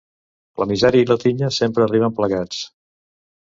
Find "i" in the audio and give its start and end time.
1.07-1.09